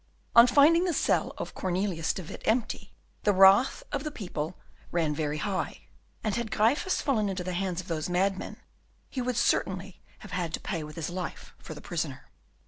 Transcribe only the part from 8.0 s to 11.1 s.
madmen he would certainly have had to pay with